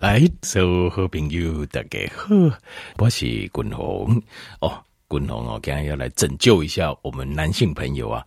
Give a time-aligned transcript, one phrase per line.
[0.00, 2.34] 来，所有好朋友大家好，
[2.96, 4.22] 我是君鸿
[4.60, 8.26] 哦，君鸿哦，今天要来拯救一下我们男性朋友啊，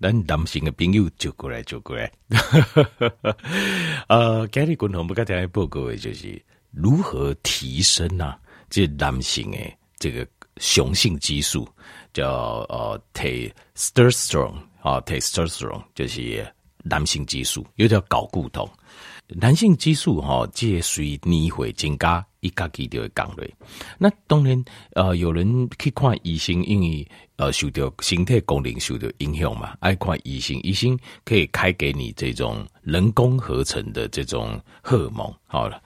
[0.00, 2.10] 咱男性的朋友就过来就过来。
[4.08, 8.38] 呃，今日君鸿不跟大家报告的就是如何提升啊，
[8.70, 9.58] 这男性的
[9.98, 10.26] 这个
[10.56, 11.68] 雄性激素
[12.14, 16.50] 叫呃 testosterone 啊 testosterone 就是
[16.82, 18.66] 男性激素，又叫睾固酮。
[19.36, 23.46] 男性激素哈，介随年会增加，一家己就会降落。
[23.96, 24.64] 那当然，
[24.94, 35.80] 呃，有人去看医生，因为呃受到身体功能受到影响嘛，爱看医生，医生可以开给你这种人工合成的这种荷尔蒙，好了，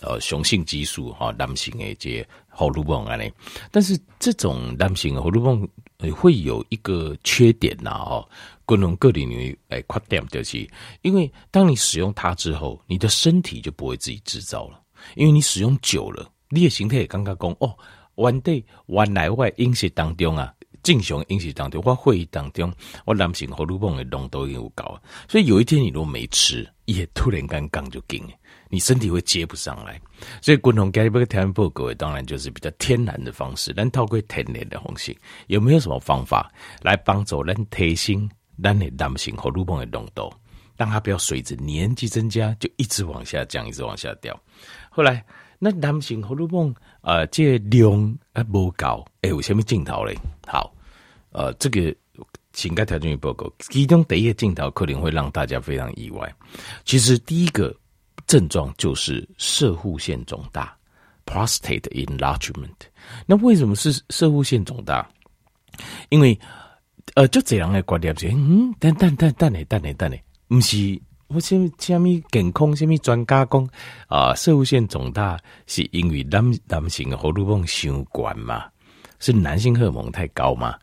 [0.00, 3.32] 呃，雄性激素哈，男性的这荷尔蒙啊嘞。
[3.70, 5.68] 但是这种男性荷尔蒙
[6.16, 8.28] 会有一个缺点呐，哦。
[8.68, 10.68] 各种各领域诶，缺点就是，
[11.00, 14.78] 因为当你使用它之后，你的身体就不会自己制造了，
[15.16, 17.74] 因为你使用久了，你的形态也刚刚讲哦，
[18.16, 22.70] 原地原来我饮食当中啊，正常饮食当中，我会议当中，
[23.06, 28.22] 我男性荷尔蒙的浓度又高，所以有一天你如果没吃，也突然间杠就紧，
[28.68, 29.98] 你身体会接不上来，
[30.42, 38.28] 所以共同给这个天然报告，当然就是比较天然的方式，但透过天然的方式，有没有什么方法来帮助人提升？
[38.60, 40.32] 男的男性荷尔蒙的浓度，
[40.76, 44.38] 让它不要随着年纪增加就一直往下降，一直往下掉。
[44.90, 45.24] 后来，
[45.60, 50.18] 那男性荷尔蒙呃，这、量啊不高，哎，有什么镜头嘞？
[50.44, 50.74] 好，
[51.30, 51.94] 呃，这个
[52.52, 56.34] 情感条件报告，其中第一个镜头可能会让大家非常意外。
[56.84, 57.72] 其实第一个
[58.26, 60.76] 症状就是射护腺肿大
[61.24, 62.74] （prostate enlargement）。
[63.24, 65.08] 那为什么是射护腺肿大？
[66.08, 66.36] 因为
[67.18, 73.68] 呃，就这样的观点是，嗯，等等等等嘞，等嘞，等嘞，不是我什什么健康什么专家讲
[74.06, 78.66] 啊，摄护腺肿大是因为男男性荷尔蒙相关嘛？
[79.18, 80.76] 是男性荷尔蒙太高嘛？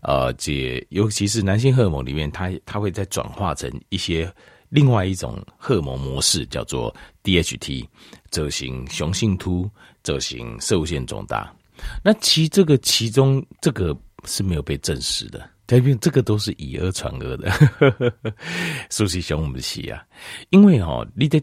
[0.00, 4.32] 呃，这尤其是男性荷尔蒙里面，它它会再转化成一些
[4.70, 7.86] 另外一种荷尔蒙模式，叫做 DHT，
[8.30, 9.68] 造成雄性突，
[10.02, 11.54] 造成摄护腺肿大。
[12.02, 13.94] 那其这个其中这个
[14.24, 15.51] 是没有被证实的。
[15.66, 17.50] 这边这个都是以讹传讹的，
[18.90, 20.04] 熟悉熊我们的戏啊，
[20.50, 21.42] 因为哦，你得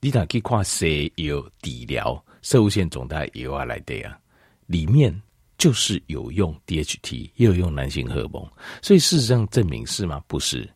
[0.00, 4.18] 你得去看西药治疗摄护腺肿大药啊来的啊，
[4.66, 5.14] 里面
[5.56, 8.46] 就是有用 DHT，也有用男性荷尔蒙，
[8.82, 10.22] 所以事实上证明是吗？
[10.26, 10.68] 不是，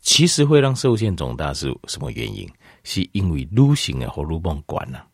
[0.00, 2.48] 其实会让摄护腺肿大是什么原因？
[2.84, 5.06] 是因为女性的荷尔蒙管了，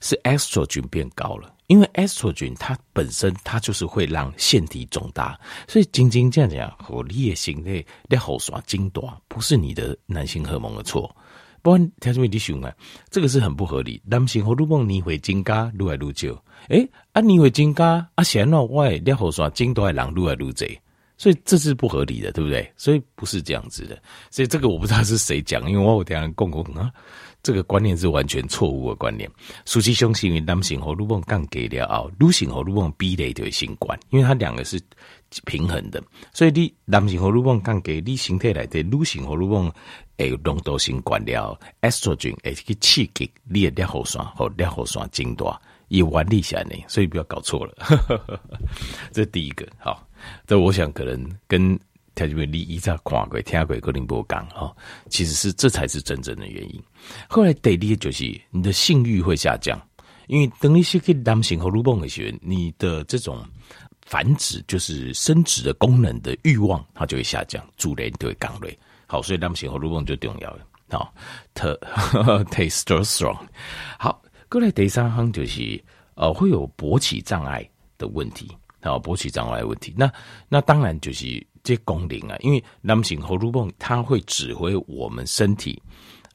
[0.00, 1.53] 是 estrogen 变高了。
[1.66, 11.14] 因为 estrogen 它本身它就是会让腺体肿大，所以晶晶这样讲，和你的心内你好耍精短，不是你的男性荷尔蒙的错。
[11.62, 12.70] 不然条件问题熊啊，
[13.08, 13.98] 这个是很不合理。
[14.04, 20.68] 男性荷尔蒙你会增加愈来愈少，诶，啊你会增加啊，显然我你好耍精短的人愈来愈多，
[21.16, 22.70] 所以这是不合理的，对不对？
[22.76, 23.98] 所以不是这样子的。
[24.30, 26.92] 所以这个我不知道是谁讲，因为我有听人讲过啊。
[27.44, 29.30] 这个观念是完全错误的观念。
[29.66, 34.80] 实际上是因为男性荷尔蒙降低了后，女性荷尔蒙比例就会相关，因为它两个是
[35.44, 36.02] 平衡的。
[36.32, 39.70] 所以你男性荷尔蒙降低，你身体内的女性荷尔蒙
[40.16, 47.74] 诶浓度相关了，estrogen 会去刺激你的尿酸和尿后酸增大，以原理下呢，所以不要搞错了。
[49.12, 50.02] 这第一个，好，
[50.46, 51.78] 这我想可能跟。
[52.14, 54.74] 他就会你一再看过、听过、可能不讲哈，
[55.10, 56.82] 其实是这才是真正的原因。
[57.28, 59.80] 后来第二就是你的性欲会下降，
[60.28, 63.44] 因为等你是给男性荷尔蒙的时候，你的这种
[64.06, 68.70] 繁殖就是生殖的功能的欲望，它就会下降，主人就会降落。
[69.06, 70.66] 好，所以男性荷尔蒙就重要了。
[70.90, 71.12] 好，
[71.54, 71.74] 特
[72.50, 73.36] taste strong。
[73.98, 75.82] 好，过来第三行就是
[76.14, 78.48] 呃会有勃起障碍的问题，
[78.90, 79.92] 好，勃起障碍问题。
[79.96, 80.12] 那
[80.48, 81.44] 那当然就是。
[81.64, 85.82] 这功能啊，因为男性荷尔蒙它会指挥我们身体，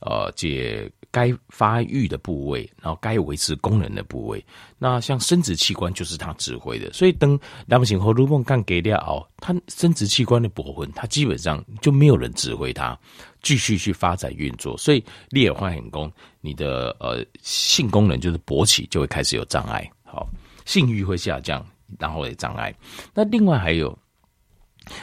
[0.01, 4.43] 呃，这该发育的部位，然后该维持功能的部位。
[4.79, 12.97] 那像生殖器官就是它指挥的，所以等男性荷尔蒙干给掉哦，它生殖器官的部分，它基本上就没有人指挥它
[13.43, 14.75] 继续去发展运作。
[14.79, 16.11] 所以裂化很功，
[16.41, 20.27] 你的呃性功能就是勃起就会开始有障碍，好，
[20.65, 21.63] 性欲会下降，
[21.97, 22.73] 然后有障碍。
[23.13, 23.97] 那另外还有。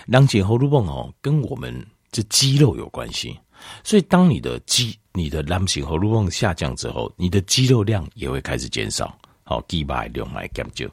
[0.05, 3.39] 男性荷尔蒙哦，跟我们这肌肉有关系，
[3.85, 10.87] 所以当你的肌、你的男性荷尔蒙下降之后，你的肌肉量也会开始减少，好，肌肉量来减少。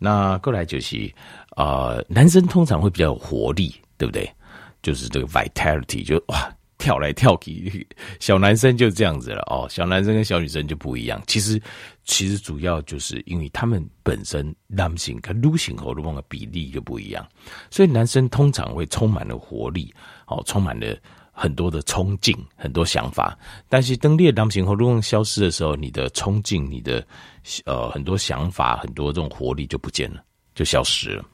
[0.00, 1.08] 那过来就是
[1.50, 4.28] 啊、男生通常会比较有活力，对不对？
[4.82, 7.86] 就是这个 vitality，就哇，跳来跳去，
[8.18, 9.68] 小男生就这样子了哦。
[9.70, 11.22] 小男生跟小女生就不一样。
[11.28, 11.60] 其实，
[12.04, 17.26] 其实主要就是因为他们本身男性跟女性荷尔蒙的比例就不一样，
[17.70, 19.92] 所以男生通常会充满了活力，
[20.26, 20.96] 哦，充满了
[21.32, 23.36] 很多的冲劲，很多想法。
[23.68, 27.06] 但是当你的男性荷尔蒙消失的时候，你的冲劲，你的
[27.64, 30.22] 呃很多想法，很多这种活力就不见了，
[30.54, 31.24] 就消失了。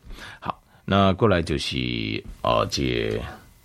[0.40, 3.20] 好，那过来就是呃，这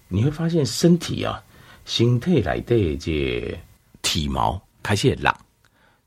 [0.08, 1.42] 你会发现身体啊。
[1.88, 3.56] 身体来的这
[4.02, 5.32] 体毛开始长，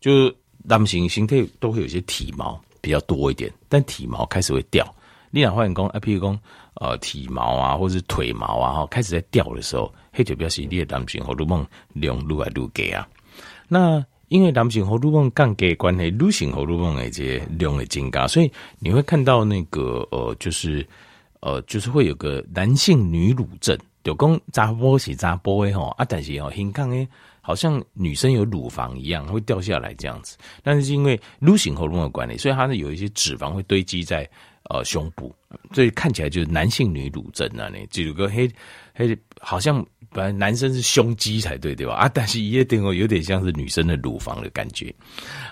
[0.01, 0.29] 就
[0.69, 4.87] 男性身体都会有些体毛比较多一点，但体毛开始会掉。
[5.31, 6.39] 你俩发现讲啊，譬如讲
[6.75, 13.07] 呃体毛啊，或者是腿毛啊，哈，开始在掉的时候，那就表示你的男性荷尔蒙量愈来愈低啊。
[13.67, 20.87] 那因为男性荷尔蒙降低关系，女性荷尔蒙的这量会增加，所以你会看到那个呃，就是
[21.41, 23.79] 呃，就是会有个男性女乳症。
[24.05, 27.07] 有公扎波是扎波诶吼啊，但是哦，很抗诶，
[27.49, 30.37] 好像女生有乳房一样会掉下来这样子。
[30.63, 34.29] 但是因为女性荷尔蒙的关系，所以它呢有一些脂肪会堆积在
[34.69, 35.35] 呃胸部，
[35.73, 38.47] 所以看起来就是男性女乳症那里，就有个黑
[38.93, 41.95] 黑，好像本来男生是胸肌才对，对吧？
[41.95, 44.95] 啊， 但是一夜定哦，有点像是女生的乳房的感觉。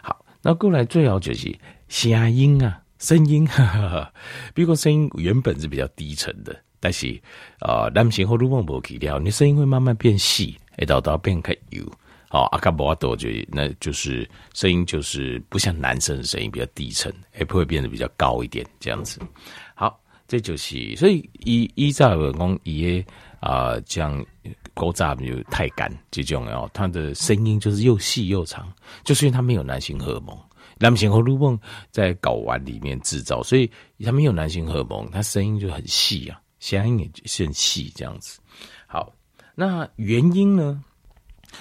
[0.02, 1.50] 好，那过来最好就是
[1.88, 4.12] 声音啊，声音，哈哈哈，
[4.52, 6.54] 比如说声音原本是比较低沉的。
[6.78, 7.18] 但是，
[7.58, 11.84] 啊，男性荷尔蒙不去掉，你声音会慢慢变细，会到到变开油。
[12.28, 19.20] 好，阿卡博多就那就是声音就是不像男生的声音比较低沉，也不会变得比较高一点这样子。
[19.74, 23.02] 好，这就是所以依依照讲伊
[23.38, 24.24] 啊，这样
[24.74, 28.70] 高炸就太干这种哦，他的声音就是又细又长，
[29.04, 30.36] 就是因为他没有男性荷尔蒙，
[30.78, 31.58] 男性荷尔蒙
[31.92, 33.70] 在睾丸里面制造，所以
[34.04, 36.40] 他没有男性荷尔蒙，他声音就很细啊。
[36.58, 38.40] 声音也是很细，这样子。
[38.88, 39.12] 好，
[39.58, 40.84] 那原因呢？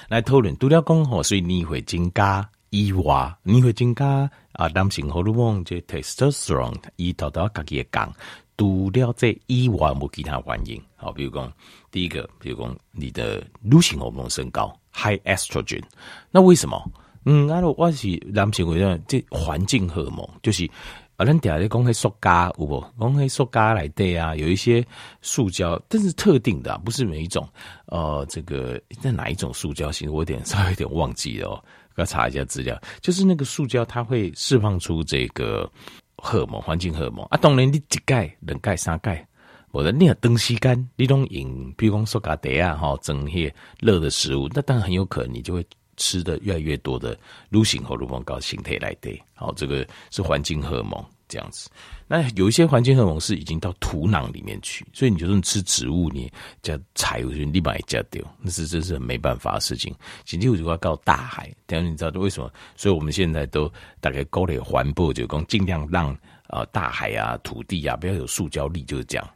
[0.10, 0.54] 来讨论。
[0.60, 8.14] 除了讲吼，所以你会增加以外，你会增加啊，男性荷尔蒙这 testosterone，伊到到家己讲。
[8.58, 10.82] 除了这以外，无其他原因。
[10.98, 11.50] 好，比如讲
[11.90, 15.82] 第一个，比如讲你的女性荷尔蒙升高，high estrogen。
[16.32, 16.92] 那为什么？
[17.24, 20.70] 嗯，那我是男性为什这环境荷尔蒙就是。
[21.18, 22.86] 啊，咱底下咧讲迄塑胶有无？
[23.00, 24.86] 讲迄塑胶来对啊，有一些
[25.22, 27.48] 塑胶，但是特定的，不是每一种。
[27.86, 30.12] 呃，这个在哪一种塑胶型？
[30.12, 31.64] 我有点 稍微有点忘记了哦，
[31.96, 32.78] 要查一下资料。
[33.00, 35.72] 就是那个塑胶，它会释放出这个
[36.18, 37.38] 荷尔蒙，环境荷尔蒙啊。
[37.38, 39.26] 当然，你一盖、两盖、三钙，
[39.72, 45.66] 我的你长时间你拢饮，比如讲塑胶袋啊，哈，整些热的食物，那当然很有可能你就会。
[45.98, 47.18] 吃的越来越多的
[47.50, 51.70] 女性荷尔蒙高形态来的，好，这个是环境荷尔蒙这样子。
[52.08, 56.32] 那有一些环境荷尔蒙是已经到土壤里面去，所以你就算吃植物，你
[56.62, 59.94] 加柴，我觉得立马也加掉，那是真是很没办法的事情。
[60.24, 62.52] 紧接着就要告大海，等下你知道为什么？
[62.76, 66.16] 所以我们现在都大概搞点环保，就讲尽量让
[66.48, 69.28] 啊、大海啊、土地啊不要有塑胶粒，就是这样。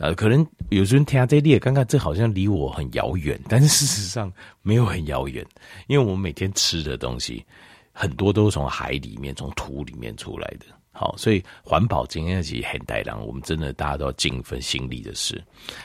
[0.00, 4.32] 呃，可能有时候听这列，刚刚这好像离我很遥远，但是事实上
[4.62, 5.46] 没有很遥远，
[5.88, 7.44] 因为我们每天吃的东西
[7.92, 10.64] 很多都是从海里面、从土里面出来的。
[10.90, 15.42] 好，所以环保今天其实很带量，我们真的大家都要尽一份心力的事。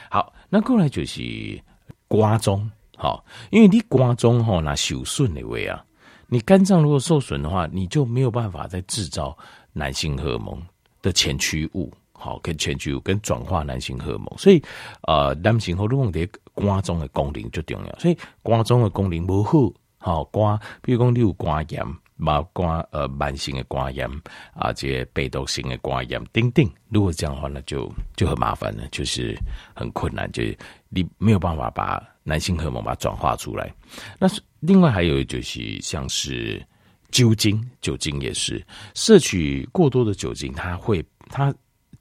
[0.09, 1.61] 好，那过来就是
[2.07, 3.21] 瓜中，好，
[3.51, 5.83] 因为你瓜中哈那受损的位啊，
[6.27, 9.37] 你肝脏如果受损的话，你就没有办法再制造
[9.73, 10.57] 男性荷尔蒙
[11.01, 11.91] 的前驱物。
[12.17, 14.63] 好，跟前驱跟转化男性荷尔蒙，所以
[15.01, 17.99] 呃，男性荷尔蒙的肝脏的功能就重要。
[17.99, 24.09] 所以肝脏的功能不好，好肝，比如讲你有肝炎，嘛肝呃慢性的肝炎
[24.53, 26.67] 啊，这些被动性的肝炎，等等。
[26.89, 29.37] 如果这样的话，那就就很麻烦了，就是
[29.75, 30.57] 很困难，就是
[30.89, 33.71] 你没有办法把男性荷尔蒙把它转化出来。
[34.17, 36.65] 那是另外还有就是像是
[37.11, 41.53] 酒精，酒精也是摄取过多的酒精，它会它。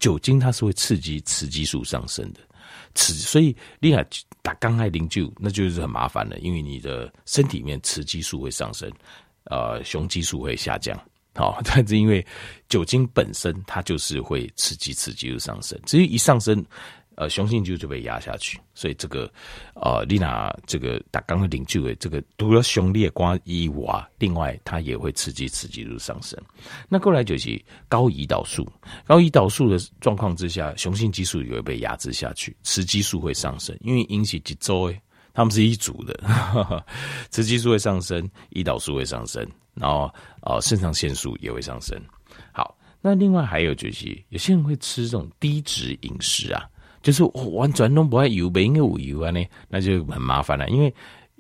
[0.05, 2.41] 酒精它是会刺激雌激素上升的，
[2.93, 4.07] 雌所以厉害
[4.43, 8.93] 打刚爱啉酒，那就是很麻烦了，因为你的身体里面雌激素会上升，
[9.45, 10.95] 呃，雄激素会下降。
[11.35, 12.23] 好， 但是因为
[12.69, 16.63] 酒精本身它就是会刺激雌激素上升，至于一上升。
[17.17, 19.31] 呃，雄性就就被压下去，所以这个，
[19.75, 26.37] 呃，丽娜这个打刚的领就诶，这个除了雄烈瓜以外，另外它也会刺激雌激素上升。
[26.89, 28.67] 那过来就是高胰岛素，
[29.07, 35.01] 高胰岛素的状况之下，雄性激素也会被压制下去，雌激素会上升，因为引起几周诶，
[35.33, 36.19] 他们是一组的，
[37.31, 41.97] 雌激素会上升，胰岛素会上升，然后呃，肾上腺素也会上升。
[42.53, 46.69] 好，那另外还有就是有些人会吃这种低脂饮食啊。
[47.05, 50.67] 就是完全都不爱油，没应该有油啊呢，那就很麻烦了。
[50.71, 50.93] 因为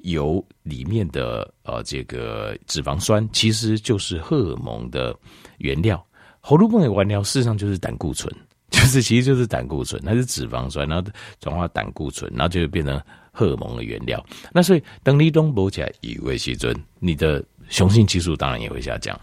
[0.02, 5.16] 油里面的呃这个脂肪酸其实就是荷尔蒙的
[5.56, 6.06] 原料，
[6.40, 8.30] 荷尔蒙的原料事实上就是胆固醇，
[8.68, 13.00] 就是其实就是胆固醇，它是脂肪酸，然后转化胆固醇，然后就变成
[13.32, 14.22] 荷尔蒙的原料。
[14.52, 19.18] 那所以等你都补起来油的时候，你的雄性激素当然也会下降。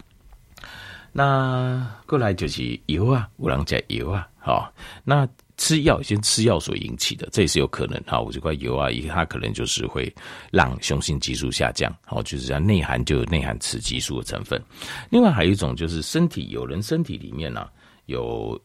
[1.12, 4.72] 那过来就是油啊，有人讲油啊，好，
[5.04, 5.28] 那
[5.62, 8.02] 吃药先吃药所引起的，这也是有可能。
[8.04, 10.12] 哈，我这块油啊，它可能就是会
[10.50, 14.60] 让雄性激素下降，好，就是这样内含就有内含雌激素的成分。
[15.08, 17.68] 另外还有一种就是身体有人身体里面呢、
[18.06, 18.60] 有，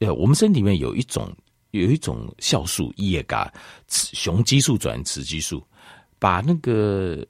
[0.00, 1.34] 呃，我们身体里面有一种
[1.70, 3.50] 有一种酵素，也嘎
[3.88, 5.66] 雄激素转雌激素，
[6.18, 7.26] 把那个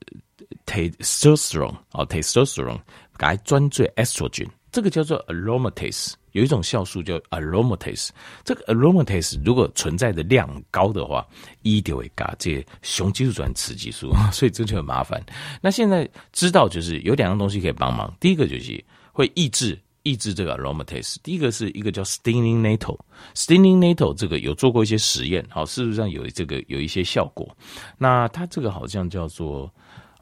[0.66, 2.80] testosterone 哦 testosterone
[3.16, 4.48] 改专做 estrogen。
[4.72, 8.08] 这个叫做 aromatase，有一种酵素叫 aromatase。
[8.42, 11.24] 这个 aromatase 如果存在的量高的话，
[11.60, 15.22] 一定会嘎这雄激素转雌激素， 所以这就很麻烦。
[15.60, 21.16] 那现在知道就是有两样东西可以帮忙，第一个就是会抑制抑制这个 aromatase。
[21.22, 27.54] 第一个是一个叫 stinging nettle，stinging nettle 这个有做过一些实验，好，事实上有这个有一些效果。
[27.98, 29.70] 那它这个好像叫做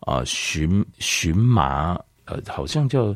[0.01, 3.15] 啊荨荨麻，呃，好像叫。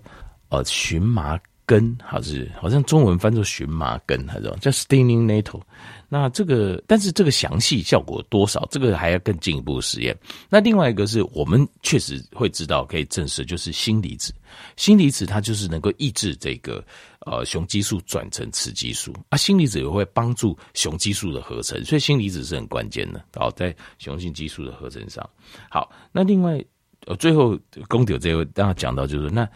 [0.54, 5.62] 呃，荨麻根，还是好像中文翻作荨麻根，还是叫 stinging nettle。
[6.08, 10.16] 那这个，但是这个详细效果多少，这个还要更进一步实验。
[10.48, 14.32] 那另外一个是我们确实会知道，可以证实，就是锌离子。
[14.76, 16.84] 锌离子它就是能够抑制这个
[17.26, 23.24] 呃雄激素转成雌激素啊，锌离子也会帮助雄激素的合成，所以锌离子是很关键的。
[23.34, 25.28] 好，在雄性激素的合成上。
[25.68, 26.62] 好，那另外
[27.06, 27.58] 呃最后
[27.88, 29.48] 公牛这位刚刚讲到就是那。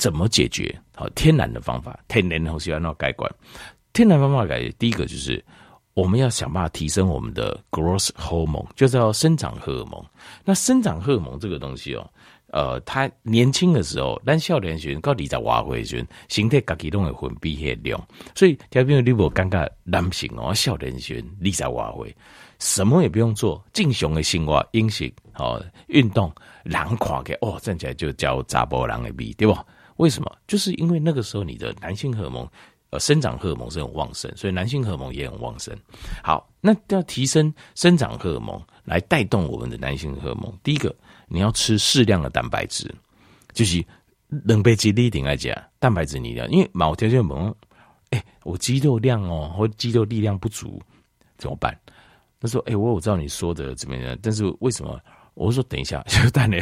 [0.00, 0.74] 怎么解决？
[0.96, 3.30] 好，天然的方法，天然的东西要那改观。
[3.92, 5.44] 天然方法改，第一个就是
[5.92, 10.02] 我们要想办法提升我们的 growth hormone，就是要生长荷尔蒙。
[10.42, 12.10] 那生长荷尔蒙这个东西哦，
[12.46, 18.00] 呃，他年轻的时候，但少年时到底在挖回去，形态自己都会分泌些量。
[18.34, 22.16] 所以，条边你无尴尬，男性哦，少年时你在挖回，
[22.58, 29.58] 什么也不用做，正常的生活、饮食、哦运动，人看起来哦，站起来就叫查甫人的美，对不？
[30.00, 30.38] 为什么？
[30.46, 32.48] 就是因为那个时候你的男性荷尔蒙，
[32.88, 35.76] 呃，生长荷尔蒙是很旺盛，所以男性荷尔蒙也很旺盛。
[36.24, 40.94] 好，那要提升生长荷尔蒙来带动我们的男性荷尔蒙，第一个
[41.28, 42.90] 你要吃适量的蛋白质，
[43.52, 43.84] 就是
[44.28, 47.54] 冷被激励一点来讲，蛋白质你要，因为某条件猛，
[48.08, 50.82] 哎，我肌肉量哦，或肌肉力量不足
[51.36, 51.78] 怎么办？
[52.40, 54.98] 他说，哎，我我知道你说的怎么样，但是为什么？
[55.34, 56.56] 我说等一下， 就蛋呢？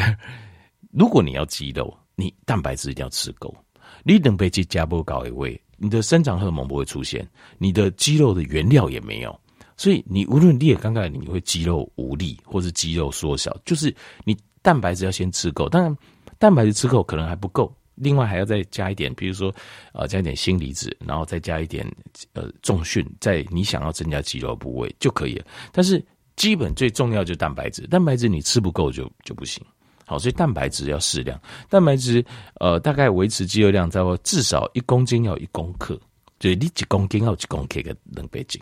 [0.91, 1.97] 如果你要肌肉。
[2.21, 3.55] 你蛋白质一定要吃够，
[4.03, 7.25] 你等被去加波搞一位，你的生长荷尔蒙不会出现，
[7.59, 9.41] 你的肌肉的原料也没有，
[9.77, 13.95] 所以你无论你也刚刚你会肌肉无力或是肌肉缩小，就是
[14.25, 15.97] 你蛋白质要先吃够，当然
[16.41, 19.55] 蛋白质吃够可能还不够，另外还要再加一点，比如说
[19.93, 21.87] 呃加一点锌离子，然后再加一点
[22.33, 25.47] 呃重训，在你想要增加肌肉部位就可以了。
[25.71, 29.65] 但是基本最重要就是蛋白质，蛋白质你吃不够就就不行。
[30.09, 31.39] 好，所以蛋白质要适量。
[31.69, 32.25] 蛋白质，
[32.59, 35.95] 呃，大概维持肌肉量在至少一公斤要一公克，
[36.41, 38.61] 就是你几公斤要几公克的能倍斤。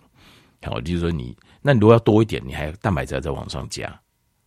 [0.65, 3.97] 好，就是说你，那如果要多一点，你还蛋白质要再往上加。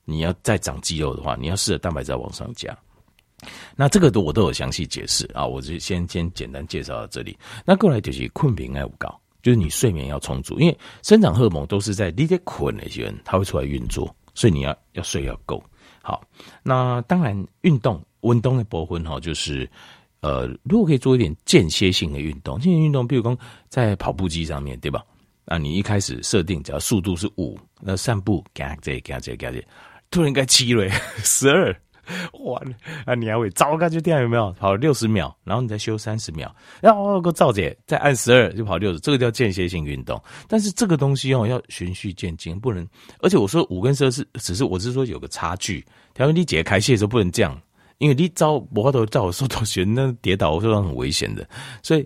[0.04, 2.78] 你要再长肌肉的话，你要试着蛋白质往上加。
[3.78, 7.38] 那这个都我都有详细解释啊，我就先先简单介绍到这里。
[7.64, 9.08] 那过来就是困眠要高，
[9.42, 15.64] 就是你睡眠要充足，因为生长荷尔蒙都是在你在困的时候，它会出来运作，所以你要要睡要够。
[16.10, 16.24] 好，
[16.64, 19.70] 那当然运动温动的部分哈，就是
[20.22, 23.38] 呃，如果可以做一点间歇性的运动，间歇运动，比如说
[23.68, 25.04] 在跑步机上面对吧？
[25.46, 29.64] 那你一开始设定只要速度是五，那散步嘎这嘎这嘎这，
[30.10, 30.90] 突然该七了，
[31.24, 31.80] 十二。
[32.46, 32.62] 哇，
[33.06, 34.52] 啊，你还会糟糕就这样有没有？
[34.54, 40.22] 跑六十秒，然后你再休三十秒，然后个赵姐再按十二就跑六十，这个叫间歇性运动。
[40.48, 42.88] 但是这个东西哦要循序渐进，不能。
[43.20, 45.86] 而且我说五跟十二是只是我是说有个差距。
[46.14, 47.60] 条件你解开线的时候不能这样，
[48.00, 51.48] 因为你招摩托照我说到学那跌倒，我说很危险的。
[51.82, 52.06] 所以，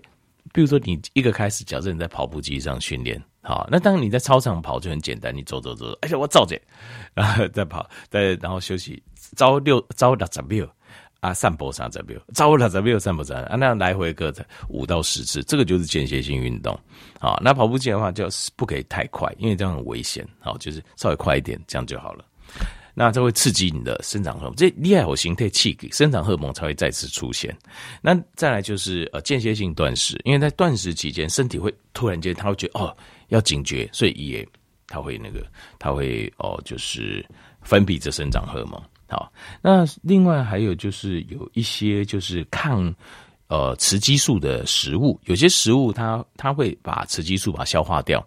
[0.52, 6.60] 比如说你一个开始，假设你在跑步机上训练，好，那当你在操场跑就很简单，你走走走，而且我赵姐，
[7.14, 9.02] 然后再跑，再然后休息。
[9.36, 10.66] 朝六朝六十秒
[11.20, 14.34] 啊，散步三十秒，朝六十秒散步三啊，那样来回个
[14.68, 16.78] 五到十次，这个就是间歇性运动。
[17.18, 20.26] 好，那跑步机的话，就是不可以太快，因为这样很危险。
[20.38, 22.24] 好，就是稍微快一点，这样就好了。
[22.96, 27.52] 那这会刺激你的生长荷，这厉害有形态气给生长荷尔蒙才会再次出现。
[28.00, 32.96] 那再来就是呃间歇性断食，因为在断食期间，身体会突然间他会觉得哦
[33.28, 34.46] 要警觉，所以也
[34.86, 35.44] 他会那个，
[35.78, 37.26] 他会哦，就是
[37.62, 38.80] 分泌这生长荷尔蒙。
[39.14, 42.92] 好，那另外还有就是有一些就是抗
[43.46, 48.18] 呃雌激素的食物，有些食物它它会把雌激素把它消化掉，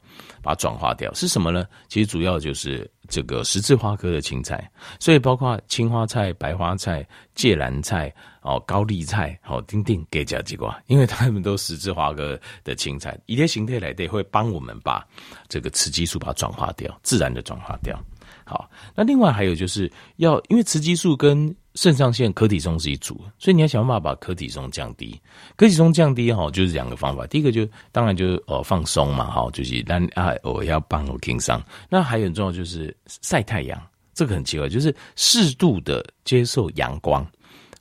[0.41, 1.67] 把它转化掉，是什么呢？
[1.89, 8.13] 其实主要就是这个十字花科的青菜，所以包括青花菜、白花菜、芥蓝菜、
[8.43, 15.05] 哦高丽菜、哦丁丁、给甲鸡瓜，因为它们都十字花科的青菜，一些形态来的会帮我们把
[15.49, 18.01] 这个雌激素把它转化掉，自然的转化掉。
[18.49, 25.19] 好，那另外还有就是要，因为雌激素跟肾上腺、可体松是一组，所以你要想办法把可体松降低。
[25.57, 27.27] 可体松降低哈，就是两个方法。
[27.27, 31.61] 第一个就当然就是呃放松嘛，哈，就是让啊我要帮我轻松。
[31.89, 33.79] 那还有很重要就是晒太阳，
[34.13, 37.29] 这个很奇怪，就是适度的接受阳光，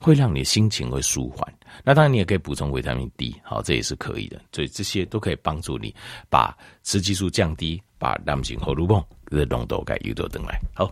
[0.01, 1.47] 会让你的心情会舒缓。
[1.85, 4.41] 那当然你也可以补充维他命 D，好，这也是可以的。
[4.53, 5.95] 所以这些都可以帮助你
[6.29, 10.61] 把雌激素降低，把男性荷尔蒙的浓度给诱导回来。
[10.75, 10.91] 好。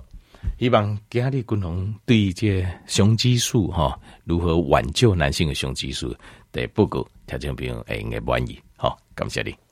[0.58, 6.14] 希望今日共同对这雄激素哈，如何挽救男性的雄激素
[6.52, 8.60] 的报告，条件朋友会应该满意。
[8.76, 9.63] 好，感谢你。